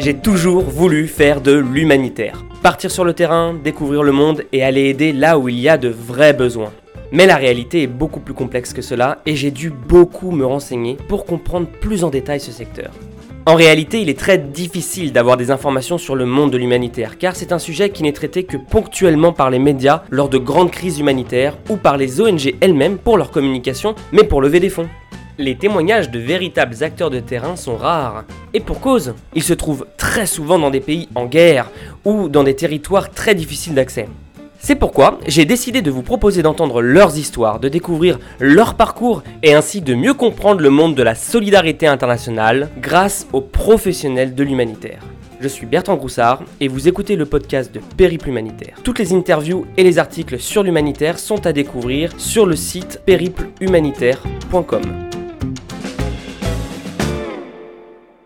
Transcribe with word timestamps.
J'ai 0.00 0.14
toujours 0.14 0.62
voulu 0.62 1.08
faire 1.08 1.40
de 1.40 1.52
l'humanitaire. 1.52 2.44
Partir 2.62 2.88
sur 2.88 3.04
le 3.04 3.14
terrain, 3.14 3.52
découvrir 3.52 4.04
le 4.04 4.12
monde 4.12 4.44
et 4.52 4.62
aller 4.62 4.82
aider 4.82 5.12
là 5.12 5.40
où 5.40 5.48
il 5.48 5.58
y 5.58 5.68
a 5.68 5.76
de 5.76 5.88
vrais 5.88 6.32
besoins. 6.32 6.72
Mais 7.10 7.26
la 7.26 7.34
réalité 7.34 7.82
est 7.82 7.88
beaucoup 7.88 8.20
plus 8.20 8.34
complexe 8.34 8.72
que 8.72 8.80
cela 8.80 9.18
et 9.26 9.34
j'ai 9.34 9.50
dû 9.50 9.70
beaucoup 9.70 10.30
me 10.30 10.46
renseigner 10.46 10.96
pour 11.08 11.24
comprendre 11.24 11.66
plus 11.66 12.04
en 12.04 12.10
détail 12.10 12.38
ce 12.38 12.52
secteur. 12.52 12.92
En 13.44 13.56
réalité, 13.56 14.00
il 14.00 14.08
est 14.08 14.18
très 14.18 14.38
difficile 14.38 15.12
d'avoir 15.12 15.36
des 15.36 15.50
informations 15.50 15.98
sur 15.98 16.14
le 16.14 16.26
monde 16.26 16.52
de 16.52 16.58
l'humanitaire, 16.58 17.18
car 17.18 17.34
c'est 17.34 17.50
un 17.50 17.58
sujet 17.58 17.90
qui 17.90 18.04
n'est 18.04 18.12
traité 18.12 18.44
que 18.44 18.56
ponctuellement 18.56 19.32
par 19.32 19.50
les 19.50 19.58
médias 19.58 20.04
lors 20.10 20.28
de 20.28 20.38
grandes 20.38 20.70
crises 20.70 21.00
humanitaires 21.00 21.56
ou 21.70 21.76
par 21.76 21.96
les 21.96 22.20
ONG 22.20 22.54
elles-mêmes 22.60 22.98
pour 22.98 23.16
leur 23.16 23.32
communication, 23.32 23.96
mais 24.12 24.22
pour 24.22 24.42
lever 24.42 24.60
des 24.60 24.70
fonds. 24.70 24.88
Les 25.40 25.54
témoignages 25.54 26.10
de 26.10 26.18
véritables 26.18 26.82
acteurs 26.82 27.10
de 27.10 27.20
terrain 27.20 27.54
sont 27.54 27.76
rares, 27.76 28.24
et 28.54 28.58
pour 28.58 28.80
cause, 28.80 29.14
ils 29.36 29.42
se 29.44 29.54
trouvent 29.54 29.86
très 29.96 30.26
souvent 30.26 30.58
dans 30.58 30.70
des 30.70 30.80
pays 30.80 31.08
en 31.14 31.26
guerre 31.26 31.70
ou 32.04 32.28
dans 32.28 32.42
des 32.42 32.56
territoires 32.56 33.10
très 33.10 33.36
difficiles 33.36 33.74
d'accès. 33.74 34.08
C'est 34.58 34.74
pourquoi 34.74 35.20
j'ai 35.28 35.44
décidé 35.44 35.80
de 35.80 35.92
vous 35.92 36.02
proposer 36.02 36.42
d'entendre 36.42 36.82
leurs 36.82 37.16
histoires, 37.16 37.60
de 37.60 37.68
découvrir 37.68 38.18
leur 38.40 38.74
parcours 38.74 39.22
et 39.44 39.54
ainsi 39.54 39.80
de 39.80 39.94
mieux 39.94 40.14
comprendre 40.14 40.60
le 40.60 40.70
monde 40.70 40.96
de 40.96 41.04
la 41.04 41.14
solidarité 41.14 41.86
internationale 41.86 42.68
grâce 42.80 43.28
aux 43.32 43.40
professionnels 43.40 44.34
de 44.34 44.42
l'humanitaire. 44.42 45.04
Je 45.40 45.46
suis 45.46 45.66
Bertrand 45.66 45.94
Groussard 45.94 46.42
et 46.58 46.66
vous 46.66 46.88
écoutez 46.88 47.14
le 47.14 47.26
podcast 47.26 47.72
de 47.72 47.78
Périple 47.96 48.30
Humanitaire. 48.30 48.74
Toutes 48.82 48.98
les 48.98 49.12
interviews 49.12 49.66
et 49.76 49.84
les 49.84 50.00
articles 50.00 50.40
sur 50.40 50.64
l'humanitaire 50.64 51.16
sont 51.16 51.46
à 51.46 51.52
découvrir 51.52 52.10
sur 52.18 52.44
le 52.44 52.56
site 52.56 53.00
périplehumanitaire.com. 53.06 55.07